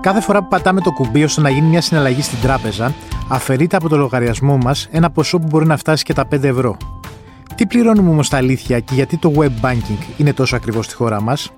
[0.00, 2.94] Κάθε φορά που πατάμε το κουμπί ώστε να γίνει μια συναλλαγή στην τράπεζα,
[3.28, 6.76] αφαιρείται από το λογαριασμό μας ένα ποσό που μπορεί να φτάσει και τα 5 ευρώ.
[7.54, 11.20] Τι πληρώνουμε όμως τα αλήθεια και γιατί το web banking είναι τόσο ακριβώς στη χώρα
[11.20, 11.52] μας;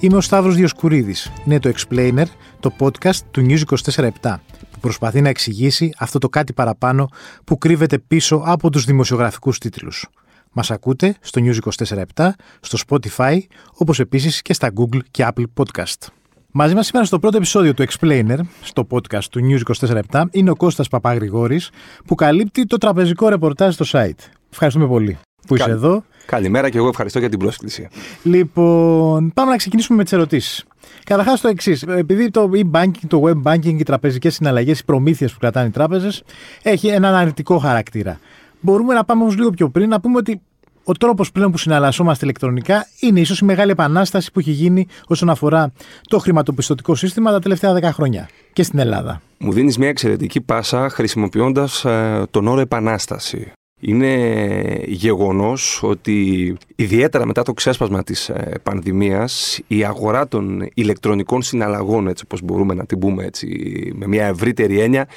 [0.00, 1.32] Είμαι ο Σταύρος Διοσκουρίδης.
[1.44, 2.26] Είναι το Explainer,
[2.60, 3.62] το podcast του News
[3.92, 4.40] 24
[4.70, 7.08] που προσπαθεί να εξηγήσει αυτό το κάτι παραπάνω
[7.44, 10.08] που κρύβεται πίσω από τους δημοσιογραφικούς τίτλους.
[10.52, 12.28] Μας ακούτε στο News 24
[12.60, 13.38] στο Spotify,
[13.72, 16.06] όπως επίσης και στα Google και Apple Podcast.
[16.50, 19.74] Μαζί μας σήμερα στο πρώτο επεισόδιο του Explainer, στο podcast του News
[20.12, 21.70] 24 είναι ο Κώστας Παπαγρηγόρης,
[22.06, 24.28] που καλύπτει το τραπεζικό ρεπορτάζ στο site.
[24.50, 26.04] Ευχαριστούμε πολύ που είσαι εδώ.
[26.26, 27.88] Καλημέρα και εγώ ευχαριστώ για την πρόσκληση.
[28.22, 30.64] Λοιπόν, πάμε να ξεκινήσουμε με τις ερωτήσεις.
[31.04, 31.82] Καταρχάς το εξής.
[31.82, 36.22] Επειδή το e-banking, το web banking, οι τραπεζικές συναλλαγές, οι προμήθειες που κρατάνε οι τράπεζες
[36.62, 38.18] έχει έναν αρνητικό χαρακτήρα.
[38.60, 40.40] Μπορούμε να πάμε όμως λίγο πιο πριν να πούμε ότι
[40.84, 45.30] ο τρόπος πλέον που συναλλασσόμαστε ηλεκτρονικά είναι ίσως η μεγάλη επανάσταση που έχει γίνει όσον
[45.30, 45.72] αφορά
[46.08, 49.22] το χρηματοπιστωτικό σύστημα τα τελευταία 10 χρόνια και στην Ελλάδα.
[49.38, 53.52] Μου δίνεις μια εξαιρετική πάσα χρησιμοποιώντας ε, τον όρο επανάσταση.
[53.80, 62.08] Είναι γεγονός ότι ιδιαίτερα μετά το ξέσπασμα της ε, πανδημίας η αγορά των ηλεκτρονικών συναλλαγών,
[62.08, 63.48] έτσι όπως μπορούμε να την πούμε έτσι,
[63.94, 65.08] με μια ευρύτερη έννοια,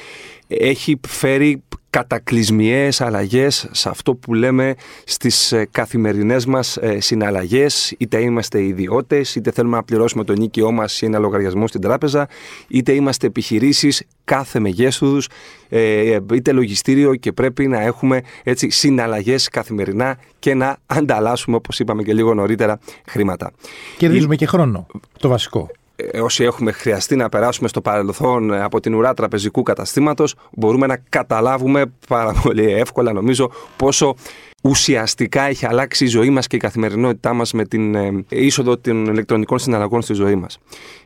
[0.48, 8.22] έχει φέρει κατακλυσμιαίες αλλαγές σε αυτό που λέμε στις ε, καθημερινές μας ε, συναλλαγές είτε
[8.22, 12.28] είμαστε ιδιώτες, είτε θέλουμε να πληρώσουμε το νίκαιό μας ή ένα λογαριασμό στην τράπεζα
[12.67, 15.28] είτε είμαστε επιχειρήσεις κάθε μεγέθους
[15.70, 22.03] ε, είτε λογιστήριο και πρέπει να έχουμε έτσι συναλλαγές καθημερινά και να ανταλλάσσουμε όπως είπαμε
[22.03, 23.52] και λίγο νωρίτερα χρήματα.
[23.98, 24.88] Κερδίζουμε και χρόνο,
[25.20, 25.70] το βασικό.
[26.11, 30.88] Ε, όσοι έχουμε χρειαστεί να περάσουμε στο παρελθόν ε, από την ουρά τραπεζικού καταστήματος μπορούμε
[30.88, 34.16] να καταλάβουμε πάρα πολύ εύκολα νομίζω πόσο
[34.62, 39.06] ουσιαστικά έχει αλλάξει η ζωή μας και η καθημερινότητά μας με την ε, είσοδο των
[39.06, 40.58] ηλεκτρονικών συναλλαγών στη ζωή μας.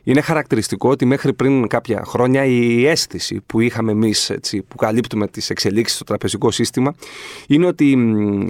[0.02, 5.28] Είναι χαρακτηριστικό ότι μέχρι πριν κάποια χρόνια η αίσθηση που είχαμε εμείς έτσι, που καλύπτουμε
[5.28, 6.94] τις εξελίξεις στο τραπεζικό σύστημα
[7.46, 7.98] είναι ότι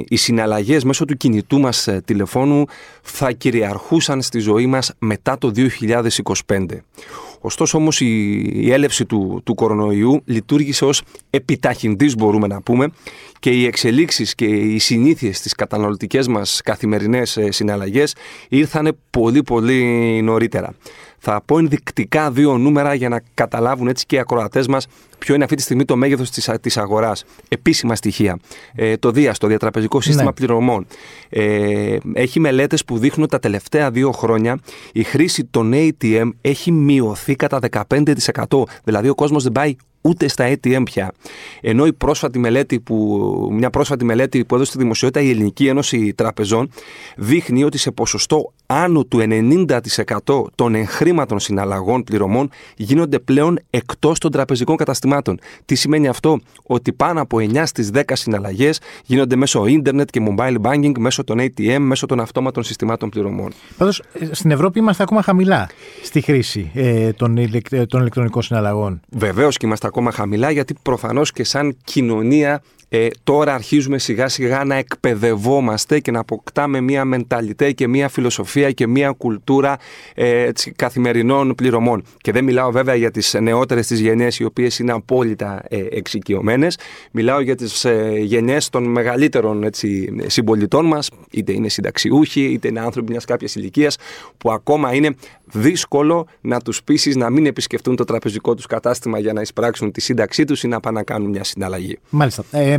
[0.09, 2.65] οι συναλλαγές μέσω του κινητού μας ε, τηλεφώνου
[3.03, 5.53] θα κυριαρχούσαν στη ζωή μας μετά το
[6.47, 6.66] 2025.
[7.41, 12.88] Ωστόσο όμως η, έλευση του, του κορονοϊού λειτουργήσε ως επιταχυντής μπορούμε να πούμε
[13.38, 18.14] και οι εξελίξεις και οι συνήθειες στις καταναλωτικές μας καθημερινές ε, συναλλαγές
[18.48, 20.74] ήρθαν πολύ πολύ νωρίτερα.
[21.28, 24.87] Θα πω ενδεικτικά δύο νούμερα για να καταλάβουν έτσι και οι ακροατές μας
[25.19, 27.25] ποιο είναι αυτή τη στιγμή το μέγεθος της αγοράς.
[27.48, 28.38] Επίσημα στοιχεία.
[28.75, 30.32] Ε, το ΔΙΑ, το Διατραπεζικό Σύστημα ναι.
[30.32, 30.86] Πληρωμών,
[31.28, 34.59] ε, έχει μελέτες που δείχνουν ότι τα τελευταία δύο χρόνια
[34.92, 38.62] η χρήση των ATM έχει μειωθεί κατά 15%.
[38.84, 39.76] Δηλαδή ο κόσμος δεν πάει
[40.06, 41.12] ούτε στα ATM πια.
[41.61, 46.15] Ενώ η πρόσφατη μελέτη που, μια πρόσφατη μελέτη που έδωσε στη δημοσιότητα η Ελληνική Ένωση
[46.15, 46.71] Τραπεζών
[47.17, 49.21] δείχνει ότι σε ποσοστό άνω του
[49.66, 55.39] 90% των εγχρήματων συναλλαγών πληρωμών γίνονται πλέον εκτός των τραπεζικών καταστημάτων.
[55.65, 60.56] Τι σημαίνει αυτό; Ότι πάνω από 9 στις 10 συναλλαγές γίνονται μέσω ίντερνετ και mobile
[60.62, 63.53] banking, μέσω των ATM, μέσω των αυτόματων συστημάτων πληρωμών.
[63.77, 65.69] Πάντως, στην Ευρώπη είμαστε ακόμα χαμηλά
[66.03, 67.34] στη χρήση ε, των,
[67.89, 69.00] των ηλεκτρονικών συναλλαγών.
[69.09, 72.62] Βεβαίως και είμαστε ακόμα χαμηλά γιατί προφανώς και σαν κοινωνία
[72.97, 78.71] ε, τώρα αρχίζουμε σιγά σιγά να εκπαιδευόμαστε και να αποκτάμε μια μενταλιτέ και μια φιλοσοφία
[78.71, 79.77] και μια κουλτούρα
[80.15, 82.05] ε, καθημερινών πληρωμών.
[82.17, 86.79] Και δεν μιλάω βέβαια για τις νεότερες τις γενιές οι οποίες είναι απόλυτα ε, εξοικειωμένες.
[87.11, 92.81] Μιλάω για τις ε, γενιές των μεγαλύτερων έτσι, συμπολιτών μας, είτε είναι συνταξιούχοι, είτε είναι
[92.81, 93.97] άνθρωποι μιας κάποιας ηλικίας,
[94.39, 95.15] που ακόμα είναι
[95.45, 100.01] δύσκολο να τους πείσει να μην επισκεφτούν το τραπεζικό τους κατάστημα για να εισπράξουν τη
[100.01, 101.99] σύνταξή τους ή να πάνε να κάνουν μια συναλλαγή.
[102.11, 102.45] Μάλιστα.
[102.51, 102.78] Ε,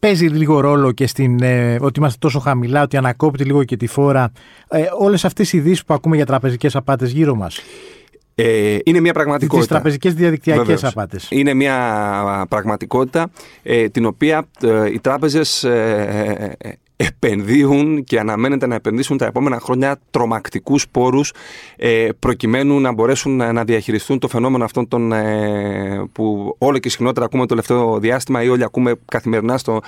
[0.00, 3.86] παίζει λίγο ρόλο και στην, ε, ότι είμαστε τόσο χαμηλά, ότι ανακόπτει λίγο και τη
[3.86, 4.32] φόρα.
[4.68, 7.60] Ε, όλες αυτές οι ειδήσεις που ακούμε για τραπεζικές απάτες γύρω μας.
[8.34, 9.58] Ε, είναι μια πραγματικότητα.
[9.58, 11.26] Τις τραπεζικές διαδικτυακές απάτες.
[11.30, 13.30] Είναι μια πραγματικότητα
[13.62, 16.56] ε, την οποία ε, οι τράπεζες ε,
[17.02, 21.32] επενδύουν και αναμένεται να επενδύσουν τα επόμενα χρόνια τρομακτικούς πόρους
[21.76, 27.26] ε, προκειμένου να μπορέσουν να διαχειριστούν το φαινόμενο αυτόν τον, ε, που όλο και συχνότερα
[27.26, 29.80] ακούμε το τελευταίο διάστημα ή όλοι ακούμε καθημερινά στο,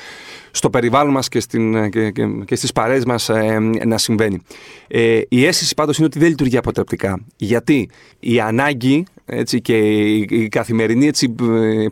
[0.50, 4.42] στο περιβάλλον μας και, στην, και, και, και στις παρέες μας ε, να συμβαίνει.
[4.88, 7.20] Ε, η αίσθηση πάντως είναι ότι δεν λειτουργεί αποτρεπτικά.
[7.36, 7.88] Γιατί
[8.20, 11.34] η ανάγκη έτσι, και η, καθημερινή έτσι,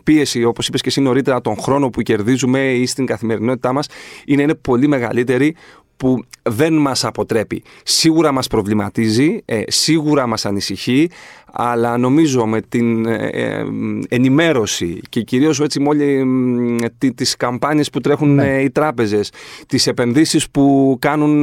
[0.03, 3.87] πίεση, όπως είπες και εσύ νωρίτερα, τον χρόνο που κερδίζουμε ή στην καθημερινότητά μας,
[4.25, 5.55] είναι, είναι πολύ μεγαλύτερη
[6.01, 7.63] που δεν μας αποτρέπει.
[7.83, 11.09] Σίγουρα μας προβληματίζει, ε, σίγουρα μας ανησυχεί,
[11.51, 13.65] αλλά νομίζω με την ε, ε,
[14.09, 18.61] ενημέρωση και κυρίως έτσι με όλες τις καμπάνιες που τρέχουν ναι.
[18.61, 19.31] οι τράπεζες,
[19.67, 21.41] τις επενδύσεις που κάνουν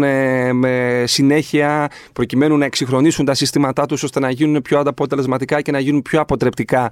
[0.56, 5.78] με συνέχεια προκειμένου να εξυγχρονίσουν τα συστήματά τους ώστε να γίνουν πιο αποτελεσματικά και να
[5.78, 6.90] γίνουν πιο αποτρεπτικά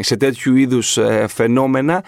[0.00, 2.04] σε τέτοιου είδους φαινόμενα,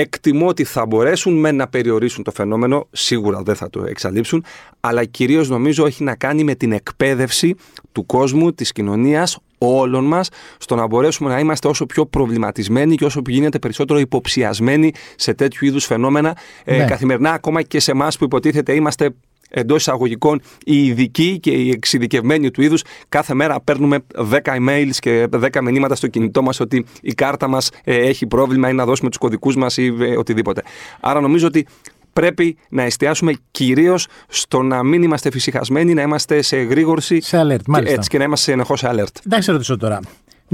[0.00, 4.44] εκτιμώ ότι θα μπορέσουν με να περιορίσουν το φαινόμενο, σίγουρα δεν θα το εξαλείψουν,
[4.80, 7.54] αλλά κυρίως νομίζω έχει να κάνει με την εκπαίδευση
[7.92, 13.04] του κόσμου, της κοινωνίας, όλων μας, στο να μπορέσουμε να είμαστε όσο πιο προβληματισμένοι και
[13.04, 16.84] όσο γίνεται περισσότερο υποψιασμένοι σε τέτοιου είδους φαινόμενα ε, ναι.
[16.84, 19.10] καθημερινά, ακόμα και σε εμάς που υποτίθεται είμαστε
[19.50, 25.28] εντός εισαγωγικών οι ειδικοί και οι εξειδικευμένοι του είδους, κάθε μέρα παίρνουμε 10 emails και
[25.30, 29.08] 10 μηνύματα στο κινητό μας ότι η κάρτα μας ε, έχει πρόβλημα ή να δώσουμε
[29.08, 30.62] τους κωδικούς μας ή ε, οτιδήποτε.
[31.00, 31.66] Άρα νομίζω ότι
[32.12, 37.20] πρέπει να εστιάσουμε κυρίως στο να μην είμαστε φυσικασμένοι, να είμαστε σε εγρήγορση.
[37.20, 37.94] Σε alert, μάλιστα.
[37.94, 39.20] Έτσι, και να είμαστε συνεχώς σε alert.
[39.26, 40.00] Εντάξει, ρωτήσω τώρα.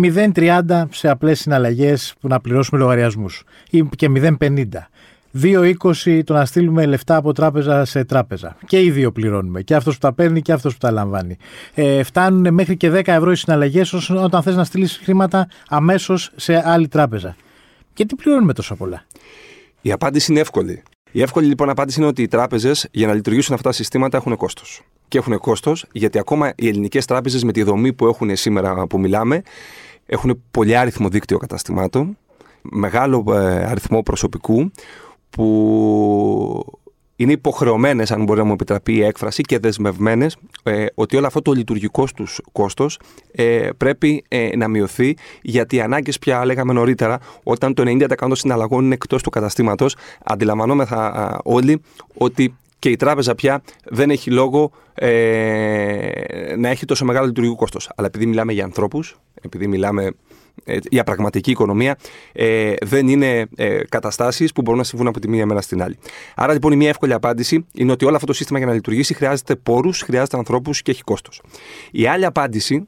[0.03, 4.65] 0,30 σε απλές συναλλαγές που να πληρώσουμε λογαριασμούς ή και 0,50.
[5.43, 8.57] 2,20 το να στείλουμε λεφτά από τράπεζα σε τράπεζα.
[8.67, 9.63] Και οι δύο πληρώνουμε.
[9.63, 11.37] Και αυτός που τα παίρνει και αυτός που τα λαμβάνει.
[11.75, 16.63] Ε, φτάνουν μέχρι και 10 ευρώ οι συναλλαγές όταν θες να στείλεις χρήματα αμέσως σε
[16.69, 17.37] άλλη τράπεζα.
[17.93, 19.05] Και τι πληρώνουμε τόσο πολλά;
[19.81, 20.83] Η απάντηση είναι εύκολη.
[21.11, 24.37] Η εύκολη λοιπόν απάντηση είναι ότι οι τράπεζες για να λειτουργήσουν αυτά τα συστήματα έχουν
[24.37, 24.83] κόστος.
[25.09, 28.99] Και έχουν κόστος γιατί ακόμα οι ελληνικές τράπεζες με τη δομή που έχουν σήμερα που
[28.99, 29.43] μιλάμε
[30.07, 32.19] έχουν πολύ άριθμο δίκτυο καταστημάτων,
[32.63, 34.71] μεγάλο ε, αριθμό προσωπικού
[35.37, 36.81] που
[37.17, 41.43] είναι υποχρεωμένες, αν μπορεί να μου επιτραπεί η έκφραση, και δεσμευμένες ε, ότι όλο αυτό
[41.43, 42.99] το λειτουργικό τους κόστος
[43.33, 48.37] ε, πρέπει ε, να μειωθεί, γιατί οι ανάγκες πια, λέγαμε νωρίτερα, όταν το 90% των
[48.37, 51.83] συναλλαγών είναι εκτός του καταστήματος, αντιλαμβανόμεθα όλοι
[52.15, 54.71] ότι και η τράπεζα πια δεν έχει λόγο
[56.57, 57.91] να έχει τόσο μεγάλο λειτουργικό κόστος.
[57.97, 60.11] Αλλά επειδή μιλάμε για ανθρώπους, επειδή μιλάμε ε,
[60.89, 61.97] η πραγματική οικονομία
[62.33, 65.99] ε, δεν είναι ε, καταστάσεις που μπορούν να συμβούν από τη μία μέρα στην άλλη.
[66.35, 69.15] Άρα λοιπόν η μία εύκολη απάντηση είναι ότι όλο αυτό το σύστημα για να λειτουργήσει
[69.15, 71.43] χρειάζεται πόρους, χρειάζεται ανθρώπους και έχει κόστος.
[71.91, 72.87] Η άλλη απάντηση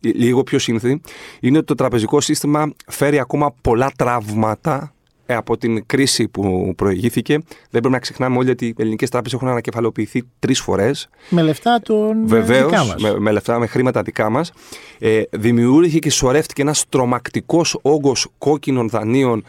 [0.00, 1.00] λίγο πιο σύνθετη,
[1.40, 7.32] είναι ότι το τραπεζικό σύστημα φέρει ακόμα πολλά τραύματα ε, από την κρίση που προηγήθηκε.
[7.34, 11.08] Δεν πρέπει να ξεχνάμε όλοι ότι οι ελληνικές τράπεζες έχουν ανακεφαλοποιηθεί τρεις φορές.
[11.28, 13.02] Με λεφτά των Βεβαίως, δικά μας.
[13.02, 14.52] Με, με λεφτά, με χρήματα δικά μας.
[14.98, 19.44] Ε, δημιούργησε και σωρεύτηκε ένας τρομακτικός όγκος κόκκινων δανείων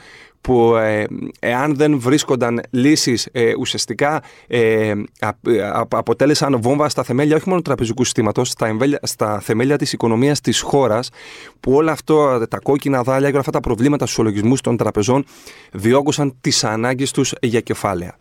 [0.46, 1.06] που ε,
[1.40, 4.94] εάν δεν βρίσκονταν λύσεις ε, ουσιαστικά ε,
[5.90, 10.62] αποτέλεσαν βόμβα στα θεμέλια όχι μόνο του τραπεζικού συστήματος, στα, στα θεμέλια της οικονομίας της
[10.62, 11.10] χώρας
[11.60, 15.26] που όλα αυτό τα κόκκινα δάλια και όλα αυτά τα προβλήματα στους ολογισμούς των τραπεζών
[15.72, 18.16] διόγκωσαν τις ανάγκες τους για κεφάλαια.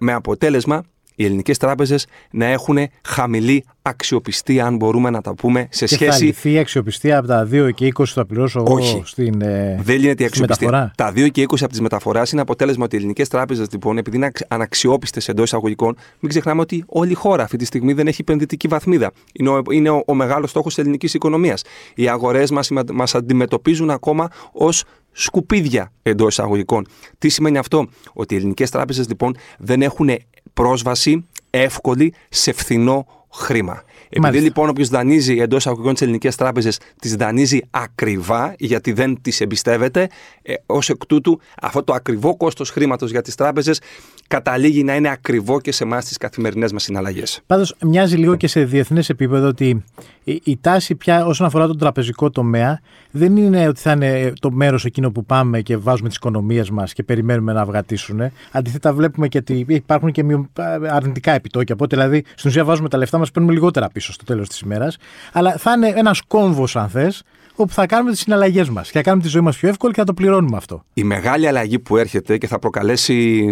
[0.00, 0.82] με αποτέλεσμα
[1.16, 6.32] οι ελληνικές τράπεζες να έχουν χαμηλή αξιοπιστία, αν μπορούμε να τα πούμε, σε και σχέση.
[6.32, 8.94] Θα η αξιοπιστία από τα 2 και 20 θα πληρώσω Όχι.
[8.94, 9.40] εγώ στην.
[9.42, 10.70] Ε, Δεν λύνεται η αξιοπιστία.
[10.70, 10.92] μεταφορά.
[10.96, 14.16] Τα 2 και 20 από τις μεταφοράς είναι αποτέλεσμα ότι οι ελληνικές τράπεζες, λοιπόν, επειδή
[14.16, 18.20] είναι αναξιόπιστες εντός εισαγωγικών, μην ξεχνάμε ότι όλη η χώρα αυτή τη στιγμή δεν έχει
[18.20, 19.12] επενδυτική βαθμίδα.
[19.32, 21.62] Είναι ο, είναι ο, ο μεγάλος στόχος της ελληνικής οικονομίας.
[21.94, 22.50] Οι αγορές
[22.92, 26.86] μας αντιμετωπίζουν ακόμα ως σκουπίδια εντός εισαγωγικών.
[27.18, 30.10] Τι σημαίνει αυτό, Ότι οι ελληνικές τράπεζες λοιπόν δεν έχουν
[30.54, 33.06] πρόσβαση εύκολη σε φθηνό
[33.36, 33.82] χρήμα.
[34.06, 34.44] Επειδή Μάλιστα.
[34.44, 40.08] λοιπόν όποιος δανείζει εντός αγωγικών τι ελληνικέ τράπεζε, τις δανείζει ακριβά γιατί δεν τις εμπιστεύεται,
[40.42, 43.80] ε, ως εκ τούτου αυτό το ακριβό κόστος χρήματος για τις τράπεζες
[44.28, 47.40] καταλήγει να είναι ακριβό και σε εμάς τις καθημερινές μας συναλλαγές.
[47.46, 49.84] Πάντως, μοιάζει λίγο και σε διεθνές επίπεδο ότι
[50.24, 54.50] η, η τάση πια όσον αφορά τον τραπεζικό τομέα δεν είναι ότι θα είναι το
[54.50, 58.20] μέρος εκείνο που πάμε και βάζουμε τις οικονομίες μας και περιμένουμε να αυγατήσουν.
[58.52, 60.46] Αντίθετα, βλέπουμε και ότι υπάρχουν και μειο-
[60.90, 61.74] αρνητικά επιτόκια.
[61.74, 64.96] Οπότε, δηλαδή, στην ουσία βάζουμε τα λεφτά μας, παίρνουμε λιγότερα πίσω στο τέλος της ημέρας.
[65.32, 67.22] Αλλά θα είναι ένας κόμβος, αν θες,
[67.56, 69.98] όπου θα κάνουμε τις συναλλαγές μας και θα κάνουμε τη ζωή μας πιο εύκολη και
[69.98, 70.84] θα το πληρώνουμε αυτό.
[70.94, 73.46] Η μεγάλη αλλαγή που έρχεται και θα προκαλέσει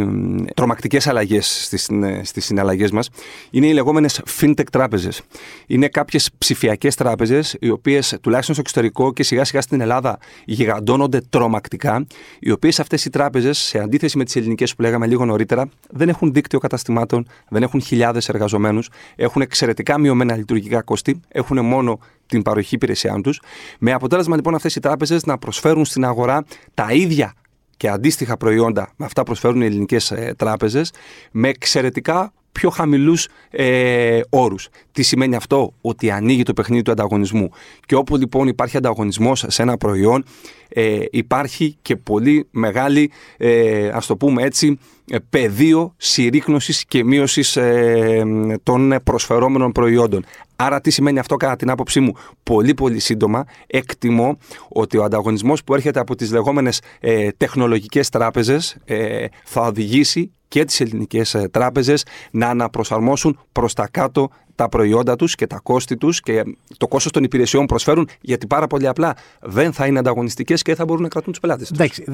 [0.55, 1.91] τρομακτικές αλλαγές στις
[2.23, 3.11] στις συναλλαγές μας
[3.51, 5.23] είναι οι λεγόμενες fintech τράπεζες.
[5.67, 11.21] Είναι κάποιες ψηφιακές τράπεζες, οι οποίες τουλάχιστον στο εξωτερικό και σιγά σιγά στην Ελλάδα γιγαντώνονται
[11.31, 12.07] τρομακτικά,
[12.39, 16.09] οι οποίες αυτές οι τράπεζες, σε αντίθεση με τις ελληνικές που λέγαμε λίγο νωρίτερα, δεν
[16.09, 21.99] έχουν δίκτυο καταστημάτων, δεν έχουν χιλιάδες εργαζομένους, έχουν εξαιρετικά μειωμένα λειτουργικά κόστη, έχουν μόνο
[22.35, 23.41] την παροχή υπηρεσιών τους.
[23.79, 27.35] Με αποτέλεσμα λοιπόν αυτές οι τράπεζες να προσφέρουν στην αγορά τα ίδια
[27.77, 30.93] και αντίστοιχα προϊόντα με αυτά που προσφέρουν οι ελληνικές τράπεζες
[31.31, 34.69] με εξαιρετικά πιο χαμηλούς ε, όρους.
[34.93, 37.51] Τι σημαίνει αυτό, ότι ανοίγει το παιχνίδι του ανταγωνισμού.
[37.87, 40.25] Και όπου λοιπόν υπάρχει ανταγωνισμός σε ένα προϊόν,
[40.69, 44.79] ε, υπάρχει και πολύ μεγάλη, ε, ας το πούμε έτσι,
[45.11, 48.23] ε, πεδίο συρρήκνωσης και μείωσης ε,
[48.63, 50.25] των προσφερόμενων προϊόντων.
[50.57, 55.65] Άρα τι σημαίνει αυτό κατά την άποψή μου; Πολύ πολύ σύντομα εκτιμώ ότι ο ανταγωνισμός
[55.65, 61.49] που έρχεται από τις λεγόμενες ε, τεχνολογικές τράπεζες ε, θα οδηγήσει και τις ελληνικές ε,
[61.49, 66.45] τράπεζες να αναπροσαρμόσουν προς τα κάτω τα προϊόντα τους και τα κόστη τους και
[66.77, 70.75] το κόστος των υπηρεσιών που προσφέρουν γιατί πάρα πολύ απλά δεν θα είναι ανταγωνιστικές και
[70.75, 71.79] θα μπορούν να κρατούν τους πελάτες τους.
[71.79, 72.05] Εντάξει,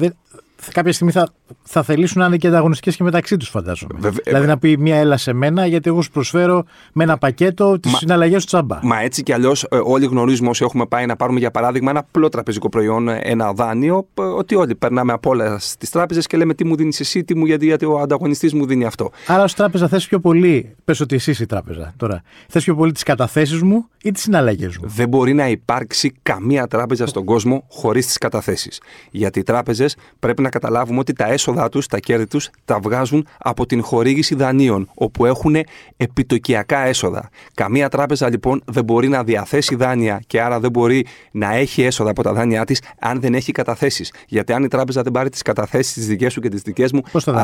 [0.73, 1.29] κάποια στιγμή θα,
[1.63, 4.11] θα θελήσουν να είναι και ανταγωνιστικές και μεταξύ τους, φαντάζομαι.
[4.23, 7.97] δηλαδή να πει μία έλα σε μένα, γιατί εγώ σου προσφέρω με ένα πακέτο τις
[7.97, 8.79] συναλλαγές του τσάμπα.
[8.83, 11.99] Μα έτσι κι αλλιώς, ε, όλοι γνωρίζουμε όσοι έχουμε πάει να πάρουμε για παράδειγμα ένα
[11.99, 16.65] απλό τραπεζικό προϊόν, ένα δάνειο, ότι όλοι περνάμε από όλα στις τράπεζες και λέμε τι
[16.65, 19.11] μου δίνεις εσύ, τι μου γιατί, γιατί ο ανταγωνιστής μου δίνει αυτό.
[19.27, 22.91] Άρα, ως τράπεζα θες πιο πολύ, πες ότι εσύ η τράπεζα τώρα, θες πιο πολύ
[22.91, 27.63] τις καταθέσεις μου ή τις συναλλαγές μου; Δεν μπορεί να υπάρξει καμία τράπεζα στον κόσμο
[27.69, 28.81] χωρίς τις καταθέσεις.
[29.11, 33.27] Γιατί οι τράπεζες πρέπει να καταλάβουμε ότι τα έσοδά τους, τα κέρδη τους, τα βγάζουν
[33.37, 35.55] από την χορήγηση δανείων, όπου έχουν
[35.97, 37.29] επιτοκιακά έσοδα.
[37.53, 42.09] Καμία τράπεζα λοιπόν δεν μπορεί να διαθέσει δάνεια και άρα δεν μπορεί να έχει έσοδα
[42.09, 44.13] από τα δάνειά της αν δεν έχει καταθέσεις.
[44.27, 47.01] Γιατί αν η τράπεζα δεν πάρει τις καταθέσεις τις δικές σου και τις δικές μου,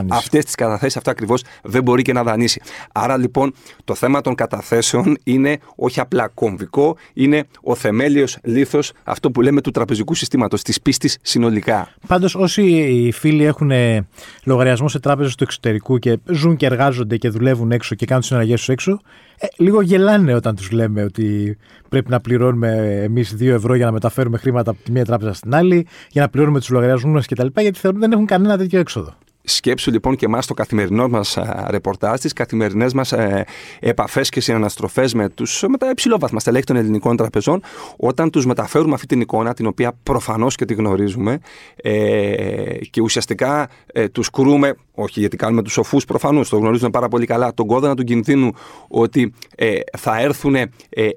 [0.10, 2.62] αυτές τις καταθέσεις, αυτά ακριβώς δεν μπορεί και να δανείσει.
[2.92, 3.54] Άρα λοιπόν
[3.84, 4.77] το θέμα των καταθέσεων
[5.24, 10.82] είναι όχι απλά κομβικό, είναι ο θεμέλιος λήθο αυτό που λέμε του τραπεζικού συστήματος, της
[10.82, 11.90] πίστης συνολικά.
[12.08, 14.08] Πάντως, όσοι οι φίλοι έχουν ε,
[14.44, 18.28] λογαριασμό σε τράπεζες του εξωτερικού και ζουν και εργάζονται και δουλεύουν έξω και κάνουν τι
[18.28, 19.02] συναλλαγές τους έξω,
[19.40, 21.58] ε, λίγο γελάνε όταν τους λέμε ότι
[21.90, 25.56] πρέπει να πληρώνουμε εμείς 2 ευρώ για να μεταφέρουμε χρήματα από τη μία τράπεζα στην
[25.56, 27.48] άλλη, για να πληρώνουμε τους λογαριασμούς μας κτλ.
[27.56, 29.16] Γιατί θεωρούν ότι δεν έχουν κανένα τέτοιο έξοδο.
[29.50, 31.38] Σκέψου λοιπόν και εμάς το καθημερινό μας
[31.70, 33.46] ρεπορτάζ, τι καθημερινές μας ε,
[33.80, 37.62] επαφές και συναναστροφές με, τους, με τα υψηλόβαθμα στελέχη των ελληνικών τραπεζών,
[37.98, 41.40] όταν τους μεταφέρουμε αυτή την εικόνα, την οποία προφανώς και τη γνωρίζουμε,
[41.76, 47.08] ε, και ουσιαστικά ε, τους κρούμε, όχι γιατί κάνουμε τους σοφούς προφανώ, το γνωρίζουμε πάρα
[47.08, 48.52] πολύ καλά, τον κόδωνα του κινδύνου
[48.88, 50.70] ότι ε, θα έρθουν ε,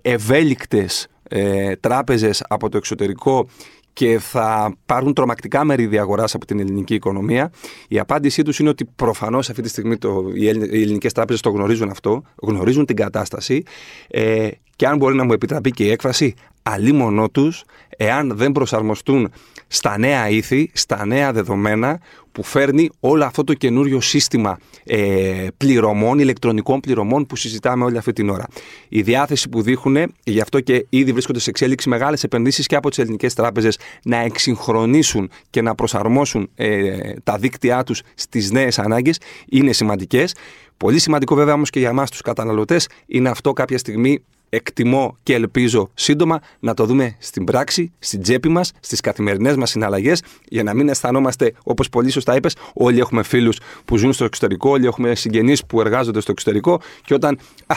[0.02, 3.48] ευέλικτες ε, τράπεζες από το εξωτερικό
[3.92, 7.52] και θα πάρουν τρομακτικά μερίδια αγοράς από την ελληνική οικονομία.
[7.88, 11.90] Η απάντησή τους είναι ότι προφανώς αυτή τη στιγμή το, οι ελληνικές τράπεζες το γνωρίζουν
[11.90, 13.62] αυτό, γνωρίζουν την κατάσταση
[14.08, 17.64] ε, και αν μπορεί να μου επιτραπεί και η έκφραση, αλίμονό τους,
[17.96, 19.32] εάν δεν προσαρμοστούν
[19.66, 22.00] στα νέα ήθη, στα νέα δεδομένα
[22.32, 28.12] που φέρνει όλο αυτό το καινούριο σύστημα ε, πληρωμών, ηλεκτρονικών πληρωμών που συζητάμε όλη αυτή
[28.12, 28.46] την ώρα.
[28.88, 32.88] Η διάθεση που δείχνουν, γι' αυτό και ήδη βρίσκονται σε εξέλιξη μεγάλες επενδύσεις και από
[32.88, 39.20] τις ελληνικές τράπεζες να εξυγχρονίσουν και να προσαρμόσουν ε, τα δίκτυά τους στις νέες ανάγκες,
[39.48, 40.34] είναι σημαντικές.
[40.76, 45.34] Πολύ σημαντικό βέβαια όμως και για εμάς τους καταναλωτές είναι αυτό κάποια στιγμή εκτιμώ και
[45.34, 50.62] ελπίζω σύντομα να το δούμε στην πράξη, στην τσέπη μας, στις καθημερινές μας συναλλαγές, για
[50.62, 54.86] να μην αισθανόμαστε, όπως πολύ σωστά είπες, όλοι έχουμε φίλους που ζουν στο εξωτερικό, όλοι
[54.86, 57.74] έχουμε συγγενείς που εργάζονται στο εξωτερικό και όταν α,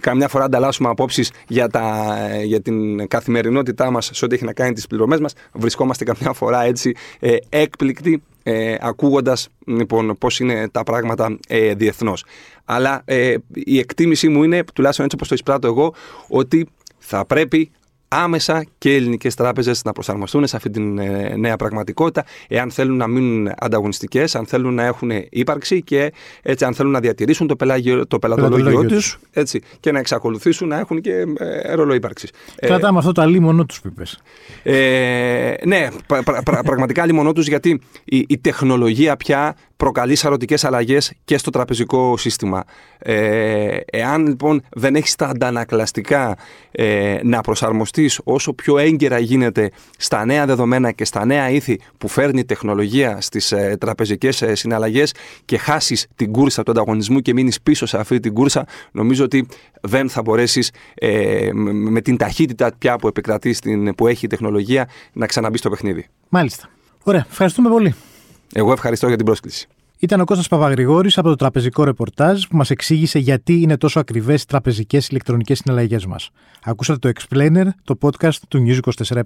[0.00, 1.68] καμιά φορά ανταλλάσσουμε απόψεις για,
[2.44, 6.64] για την καθημερινότητά μας σε ό,τι έχει να κάνει τις πληρωμές μας, βρισκόμαστε καμιά φορά
[6.64, 12.24] έτσι ε, έκπληκτοι ε, ακούγοντας λοιπόν, πώς είναι τα πράγματα ε, διεθνώς.
[12.64, 15.94] Αλλά ε, η εκτίμησή μου είναι, τουλάχιστον έτσι όπως το εισπράττω εγώ,
[16.28, 17.70] ότι θα πρέπει
[18.12, 22.96] άμεσα και οι ελληνικές τράπεζες να προσαρμοστούν σε αυτή τη ε, νέα πραγματικότητα, εάν θέλουν
[22.96, 26.12] να μείνουν ανταγωνιστικές, αν θέλουν να έχουν ύπαρξη και
[26.42, 29.18] έτσι αν θέλουν να διατηρήσουν το, πελάγιο, το πελατολόγιο τους
[29.80, 32.30] και να εξακολουθήσουν να έχουν και ε, ρόλο ύπαρξης.
[32.56, 33.92] Ε, Κρατάμε αυτό το αλίμονό τους, που
[34.62, 35.88] Ε, ναι,
[36.44, 42.64] πραγματικά αλίμονό τους γιατί η, η τεχνολογία πια προκαλείς σαρωτικέ αλλαγές και στο τραπεζικό σύστημα.
[42.98, 46.36] Ε, εάν λοιπόν δεν έχεις τα αντανακλαστικά
[46.70, 52.08] ε, να προσαρμοστείς όσο πιο έγκαιρα γίνεται στα νέα δεδομένα και στα νέα ήθη που
[52.08, 57.32] φέρνει η τεχνολογία στις ε, τραπεζικές ε, συναλλαγές και χάσεις την κούρσα του ανταγωνισμού και
[57.32, 59.46] μείνεις πίσω σε αυτή την κούρσα, νομίζω ότι
[59.80, 64.88] δεν θα μπορέσεις ε, με την ταχύτητα πια που επικρατεί, στην, που έχει η τεχνολογία,
[65.12, 66.06] να ξαναμπεί στο παιχνίδι.
[66.28, 66.68] Μάλιστα.
[67.02, 67.26] Ωραία.
[67.30, 67.94] Ευχαριστούμε πολύ.
[68.52, 69.68] Εγώ ευχαριστώ για την πρόσκληση.
[69.98, 74.42] Ήταν ο Κώστας Παπαγρηγόρης από το τραπεζικό ρεπορτάζ που μας εξήγησε γιατί είναι τόσο ακριβές
[74.42, 76.30] οι τραπεζικές ηλεκτρονικές συναλλαγές μας.
[76.64, 78.78] Ακούσατε το Explainer, το podcast του News
[79.12, 79.22] 24